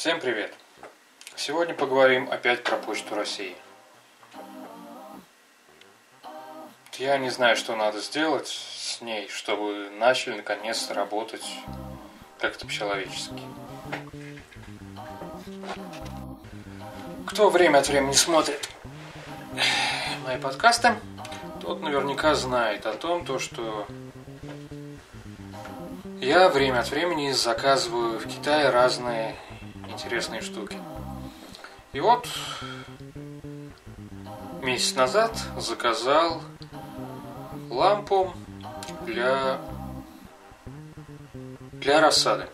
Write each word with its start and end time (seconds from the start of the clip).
Всем 0.00 0.18
привет! 0.18 0.54
Сегодня 1.36 1.74
поговорим 1.74 2.30
опять 2.30 2.64
про 2.64 2.78
Почту 2.78 3.14
России. 3.14 3.54
Я 6.96 7.18
не 7.18 7.28
знаю, 7.28 7.54
что 7.54 7.76
надо 7.76 8.00
сделать 8.00 8.48
с 8.48 9.02
ней, 9.02 9.28
чтобы 9.28 9.90
начали 9.98 10.36
наконец 10.36 10.90
работать 10.90 11.44
как-то 12.38 12.64
по-человечески. 12.64 13.42
Кто 17.26 17.50
время 17.50 17.80
от 17.80 17.88
времени 17.88 18.14
смотрит 18.14 18.70
мои 20.24 20.38
подкасты, 20.38 20.94
тот 21.60 21.82
наверняка 21.82 22.34
знает 22.34 22.86
о 22.86 22.94
том, 22.94 23.26
то, 23.26 23.38
что 23.38 23.86
я 26.22 26.48
время 26.48 26.80
от 26.80 26.88
времени 26.88 27.32
заказываю 27.32 28.18
в 28.18 28.26
Китае 28.26 28.70
разные 28.70 29.36
интересные 29.90 30.40
штуки. 30.40 30.78
И 31.92 32.00
вот 32.00 32.28
месяц 34.62 34.94
назад 34.94 35.36
заказал 35.58 36.42
лампу 37.68 38.32
для 39.06 39.60
для 41.72 42.00
рассады. 42.00 42.46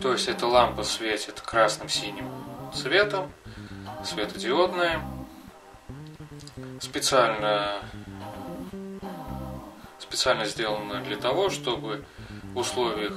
То 0.00 0.12
есть 0.12 0.28
эта 0.28 0.46
лампа 0.46 0.82
светит 0.84 1.40
красным-синим 1.40 2.30
цветом, 2.74 3.30
светодиодная, 4.04 5.02
специально 6.80 7.82
специально 9.98 10.44
сделана 10.44 11.00
для 11.02 11.16
того, 11.16 11.50
чтобы 11.50 12.04
в 12.52 12.58
условиях 12.58 13.14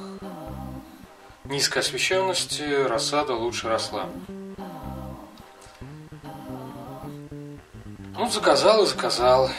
низкой 1.46 1.80
освещенности 1.80 2.86
рассада 2.88 3.34
лучше 3.34 3.68
росла. 3.70 4.08
Ну, 8.17 8.30
заказал 8.30 8.84
и 8.84 8.88
заказал. 8.88 9.50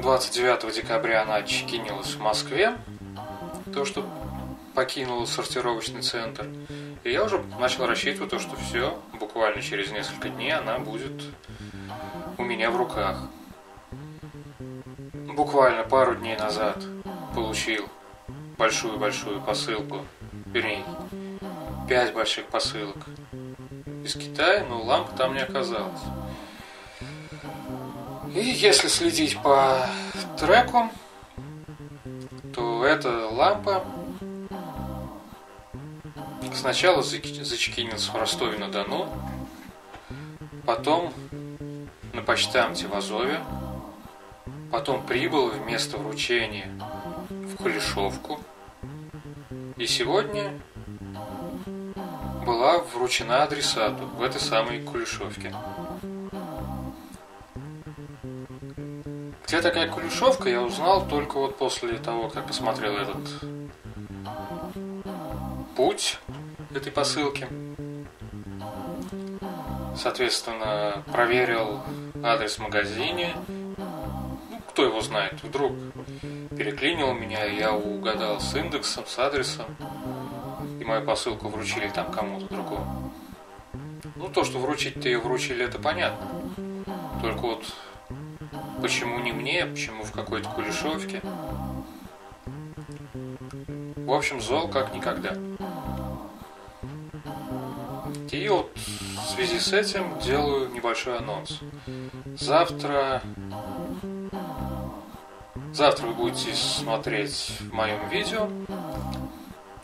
29 0.00 0.74
декабря 0.74 1.22
она 1.22 1.42
чекинилась 1.42 2.14
в 2.14 2.20
Москве. 2.20 2.76
То, 3.72 3.84
что 3.84 4.04
покинула 4.74 5.24
сортировочный 5.26 6.02
центр. 6.02 6.46
И 7.04 7.10
я 7.10 7.24
уже 7.24 7.42
начал 7.58 7.86
рассчитывать 7.86 8.30
то, 8.30 8.38
что 8.38 8.56
все, 8.56 8.98
буквально 9.18 9.62
через 9.62 9.90
несколько 9.90 10.28
дней 10.28 10.52
она 10.52 10.78
будет 10.78 11.22
у 12.36 12.42
меня 12.42 12.70
в 12.70 12.76
руках. 12.76 13.28
Буквально 15.12 15.84
пару 15.84 16.14
дней 16.16 16.36
назад 16.36 16.78
получил 17.34 17.88
большую-большую 18.58 19.40
посылку, 19.40 20.04
вернее, 20.46 20.84
пять 21.88 22.12
больших 22.14 22.46
посылок 22.46 22.96
из 24.04 24.14
Китая, 24.14 24.64
но 24.68 24.82
лампы 24.82 25.16
там 25.16 25.34
не 25.34 25.40
оказалось. 25.40 26.00
И 28.34 28.40
если 28.40 28.88
следить 28.88 29.40
по 29.42 29.86
треку, 30.38 30.90
то 32.54 32.84
эта 32.84 33.28
лампа 33.28 33.84
сначала 36.54 37.02
зачекинилась 37.02 38.08
в 38.08 38.14
Ростове-на-Дону, 38.14 39.08
потом 40.66 41.12
на 42.12 42.22
почтамте 42.22 42.86
в 42.86 42.94
Азове, 42.94 43.40
потом 44.70 45.04
прибыл 45.04 45.50
в 45.50 45.66
место 45.66 45.98
вручения 45.98 46.68
Кулешовку, 47.62 48.40
и 49.76 49.86
сегодня 49.86 50.60
была 52.44 52.78
вручена 52.78 53.44
адресату 53.44 54.04
в 54.06 54.22
этой 54.22 54.40
самой 54.40 54.82
Кулешовке. 54.82 55.54
Где 59.46 59.60
такая 59.60 59.88
Кулешовка, 59.88 60.48
я 60.48 60.60
узнал 60.60 61.06
только 61.06 61.38
вот 61.38 61.56
после 61.56 61.98
того, 61.98 62.28
как 62.28 62.48
посмотрел 62.48 62.96
этот 62.96 63.28
путь 65.76 66.18
этой 66.74 66.90
посылки. 66.90 67.46
Соответственно, 69.96 71.04
проверил 71.12 71.80
адрес 72.24 72.56
в 72.56 72.58
магазине. 72.58 73.34
Кто 74.72 74.84
его 74.84 75.02
знает, 75.02 75.34
вдруг 75.42 75.72
переклинил 76.56 77.12
меня, 77.12 77.44
я 77.44 77.74
угадал 77.74 78.40
с 78.40 78.54
индексом, 78.54 79.04
с 79.06 79.18
адресом, 79.18 79.66
и 80.80 80.84
мою 80.84 81.04
посылку 81.04 81.48
вручили 81.48 81.88
там 81.88 82.10
кому-то 82.10 82.46
другому. 82.46 83.12
Ну, 84.16 84.30
то, 84.30 84.44
что 84.44 84.58
вручить-то 84.58 85.10
ее 85.10 85.18
вручили, 85.18 85.66
это 85.66 85.78
понятно. 85.78 86.26
Только 87.20 87.40
вот 87.40 87.66
почему 88.80 89.18
не 89.18 89.32
мне, 89.32 89.66
почему 89.66 90.04
в 90.04 90.12
какой-то 90.12 90.48
Кулешовке. 90.48 91.20
В 93.94 94.10
общем, 94.10 94.40
зол 94.40 94.68
как 94.68 94.94
никогда. 94.94 95.36
И 98.42 98.48
вот 98.48 98.72
в 98.76 99.30
связи 99.30 99.60
с 99.60 99.72
этим 99.72 100.18
делаю 100.18 100.68
небольшой 100.70 101.18
анонс. 101.18 101.60
Завтра 102.34 103.22
Завтра 105.72 106.08
вы 106.08 106.14
будете 106.14 106.52
смотреть 106.54 107.52
моем 107.70 108.08
видео, 108.08 108.48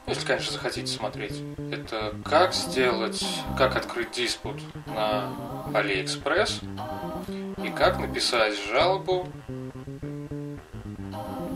если, 0.08 0.26
конечно, 0.26 0.52
захотите 0.52 0.92
смотреть. 0.92 1.40
Это 1.70 2.14
как 2.24 2.52
сделать, 2.52 3.24
как 3.56 3.76
открыть 3.76 4.10
диспут 4.10 4.56
на 4.86 5.32
AliExpress 5.72 7.64
и 7.64 7.70
как 7.70 8.00
написать 8.00 8.54
жалобу 8.70 9.28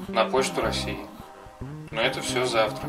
на 0.07 0.25
почту 0.27 0.61
России. 0.61 1.01
Но 1.91 2.01
это 2.01 2.23
все 2.23 2.47
завтра. 2.47 2.89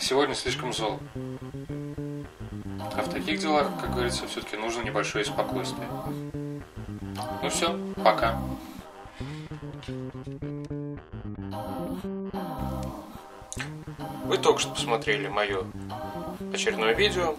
Сегодня 0.00 0.34
слишком 0.34 0.72
зол. 0.72 0.98
А 2.94 3.02
в 3.02 3.08
таких 3.10 3.40
делах, 3.40 3.68
как 3.80 3.92
говорится, 3.92 4.26
все-таки 4.26 4.56
нужно 4.56 4.82
небольшое 4.82 5.24
спокойствие. 5.24 5.88
Ну 7.42 7.48
все, 7.48 7.78
пока. 8.02 8.38
Вы 14.24 14.38
только 14.38 14.60
что 14.60 14.70
посмотрели 14.70 15.28
мое 15.28 15.64
очередное 16.52 16.94
видео, 16.94 17.36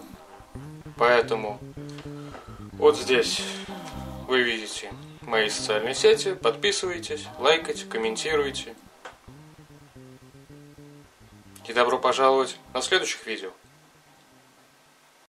поэтому 0.96 1.58
вот 2.72 2.98
здесь 2.98 3.42
вы 4.28 4.42
видите 4.42 4.92
мои 5.22 5.48
социальные 5.48 5.94
сети, 5.94 6.34
подписывайтесь, 6.34 7.26
лайкайте, 7.38 7.86
комментируйте. 7.86 8.74
И 11.66 11.72
добро 11.72 11.98
пожаловать 11.98 12.58
на 12.72 12.82
следующих 12.82 13.26
видео. 13.26 13.50